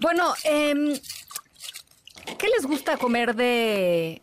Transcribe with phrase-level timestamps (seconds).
[0.00, 0.94] Bueno, em,
[2.38, 4.22] ¿qué les gusta comer de...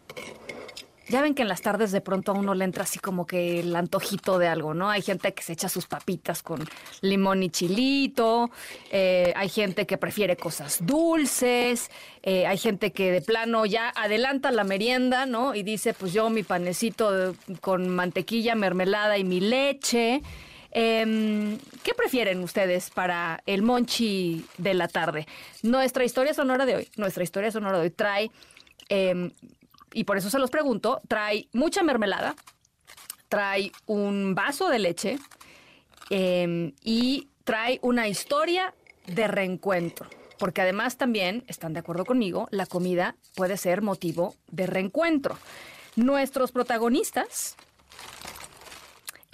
[1.07, 3.61] Ya ven que en las tardes de pronto a uno le entra así como que
[3.61, 4.89] el antojito de algo, ¿no?
[4.89, 6.67] Hay gente que se echa sus papitas con
[7.01, 8.49] limón y chilito,
[8.91, 11.91] eh, hay gente que prefiere cosas dulces,
[12.23, 15.55] eh, hay gente que de plano ya adelanta la merienda, ¿no?
[15.55, 20.23] Y dice, pues yo mi panecito con mantequilla, mermelada y mi leche.
[20.71, 25.25] Em, ¿Qué prefieren ustedes para el monchi de la tarde?
[25.63, 28.31] Nuestra historia sonora de hoy, nuestra historia sonora de hoy trae,
[28.89, 29.31] em,
[29.93, 32.35] y por eso se los pregunto, trae mucha mermelada,
[33.29, 35.17] trae un vaso de leche
[36.09, 38.73] em, y trae una historia
[39.07, 40.09] de reencuentro.
[40.37, 45.37] Porque además también, están de acuerdo conmigo, la comida puede ser motivo de reencuentro.
[45.95, 47.55] Nuestros protagonistas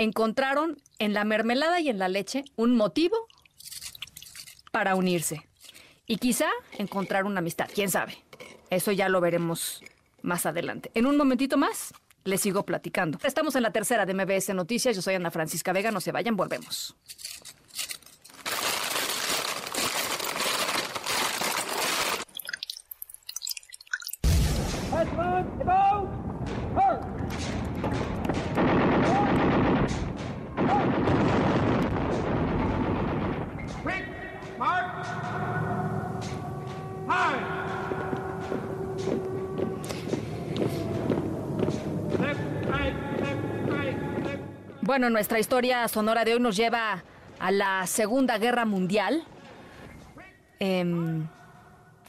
[0.04, 3.28] encontraron en la mermelada y en la leche un motivo
[4.72, 5.48] para unirse.
[6.06, 8.18] Y quizá encontrar una amistad, quién sabe.
[8.70, 9.82] Eso ya lo veremos
[10.22, 10.92] más adelante.
[10.94, 11.94] En un momentito más
[12.24, 13.20] les sigo platicando.
[13.24, 14.96] Estamos en la tercera de MBS Noticias.
[14.96, 15.92] Yo soy Ana Francisca Vega.
[15.92, 16.96] No se vayan, volvemos.
[44.94, 47.04] Bueno, nuestra historia sonora de hoy nos lleva
[47.40, 49.24] a la Segunda Guerra Mundial,
[50.60, 51.28] em,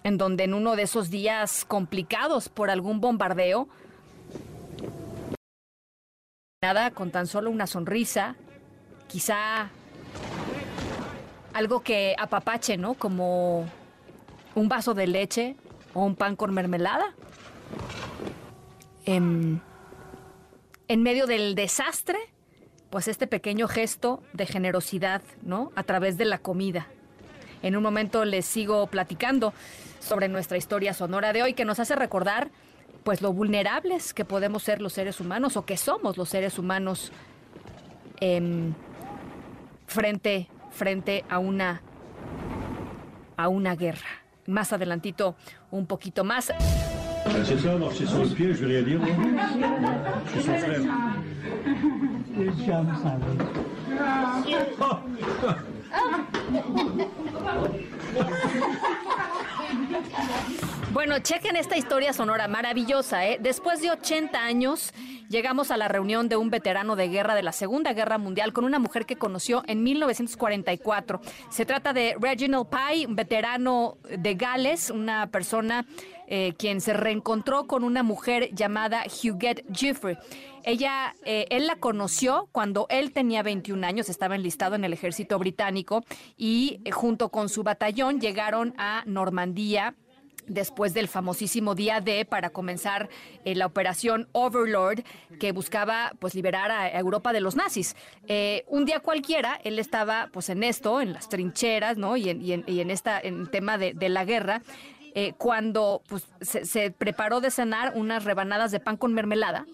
[0.03, 3.71] en donde en uno de esos días complicados por algún bombardeo,
[6.63, 8.37] nada, con tan solo una sonrisa,
[9.09, 9.71] quizá
[11.55, 12.93] algo que apapache, ¿no?
[12.93, 13.67] Como
[14.55, 15.57] un vaso de leche
[15.95, 17.15] o un pan con mermelada.
[19.07, 19.59] Em,
[20.87, 22.34] en medio del desastre,
[22.95, 25.73] pues este pequeño gesto de generosidad, ¿no?
[25.75, 26.87] A través de la comida.
[27.61, 29.53] En un momento les sigo platicando
[29.99, 32.53] sobre nuestra historia sonora de hoy que nos hace recordar
[33.03, 37.11] pues lo vulnerables que podemos ser los seres humanos o que somos los seres humanos
[38.21, 38.75] em,
[39.89, 41.83] frente frente a una
[43.37, 44.23] a una guerra.
[44.47, 45.35] Más adelantito
[45.73, 46.53] un poquito más.
[47.45, 49.01] C'est ça, marcher sur le pied, je vais rien dire.
[49.01, 49.09] moi.
[51.67, 53.19] Je suis son frère.
[60.95, 63.39] Bueno, chequen esta historia sonora maravillosa, ¿eh?
[63.41, 64.95] Después de 80 años,
[65.29, 68.65] llegamos a la reunión de un veterano de guerra de la Segunda Guerra Mundial con
[68.65, 71.21] una mujer que conoció en 1944.
[71.51, 75.85] Se trata de Reginald Pye, un veterano de Gales, una persona
[76.29, 80.19] eh, quien se reencontró con una mujer llamada Huguette Gifford.
[80.63, 85.41] Ella, eh, él la conoció cuando él tenía 21 años, estaba enlistado en el ejército
[85.41, 86.05] británico
[86.37, 89.97] y eh, junto con su batallón llegaron a Normandía
[90.47, 93.09] después del famosísimo día D para comenzar
[93.45, 95.05] eh, la operación Overlord
[95.39, 97.97] que buscaba pues liberar a Europa de los nazis.
[98.29, 102.17] Eh, un día cualquiera él estaba pues en esto, en las trincheras, ¿no?
[102.17, 104.63] Y en, y en, esta en tema de, la guerra.
[105.15, 109.65] eh, cuando pues, se preparó de cenar unas rebanadas de pan con mermelada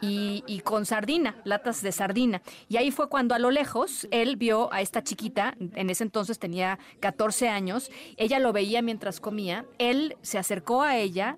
[0.00, 2.42] y, con sardina, latas de sardina.
[2.68, 6.38] Y ahí fue cuando a lo lejos él vio a esta chiquita, en ese entonces
[6.38, 11.36] tenía 14 años, ella lo veía mientras comía, él se acercó a ella,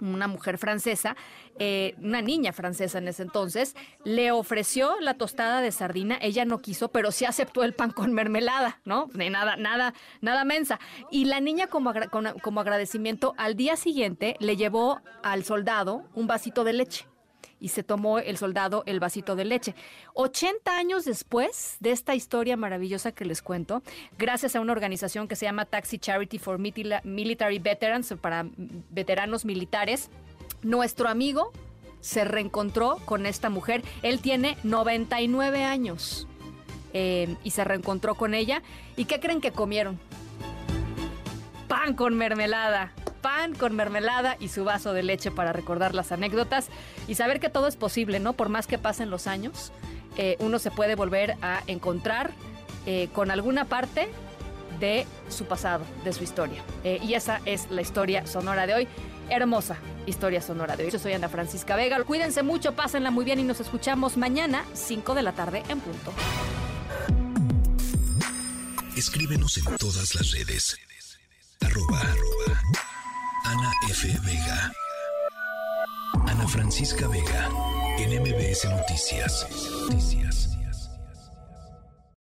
[0.00, 1.16] una mujer francesa,
[1.58, 6.60] eh, una niña francesa en ese entonces, le ofreció la tostada de sardina, ella no
[6.60, 9.06] quiso, pero sí aceptó el pan con mermelada, ¿no?
[9.12, 10.80] De nada, nada, nada mensa.
[11.10, 11.92] Y la niña como,
[12.42, 17.06] como agradecimiento al día siguiente le llevó al soldado un vasito de leche
[17.60, 19.74] y se tomó el soldado el vasito de leche.
[20.14, 23.82] 80 años después de esta historia maravillosa que les cuento,
[24.18, 28.46] gracias a una organización que se llama Taxi Charity for Military Veterans, para
[28.90, 30.10] veteranos militares,
[30.62, 31.52] nuestro amigo
[32.00, 33.82] se reencontró con esta mujer.
[34.02, 36.28] Él tiene 99 años
[36.92, 38.62] eh, y se reencontró con ella.
[38.96, 39.98] ¿Y qué creen que comieron?
[41.68, 42.92] Pan con mermelada.
[43.16, 46.68] Pan con mermelada y su vaso de leche para recordar las anécdotas
[47.08, 48.34] y saber que todo es posible, ¿no?
[48.34, 49.72] Por más que pasen los años,
[50.16, 52.30] eh, uno se puede volver a encontrar
[52.86, 54.08] eh, con alguna parte
[54.80, 56.62] de su pasado, de su historia.
[56.84, 58.88] Eh, y esa es la historia sonora de hoy.
[59.28, 59.76] Hermosa
[60.06, 60.90] historia sonora de hoy.
[60.90, 62.02] Yo soy Ana Francisca Vega.
[62.04, 66.12] Cuídense mucho, pásenla muy bien y nos escuchamos mañana, 5 de la tarde en punto.
[68.96, 70.78] Escríbenos en todas las redes.
[71.60, 72.35] Arroba, arroba
[73.98, 74.20] F.
[74.24, 74.72] Vega.
[76.26, 77.48] Ana Francisca Vega.
[77.98, 78.12] En
[78.68, 79.46] Noticias.
[79.88, 80.55] Noticias.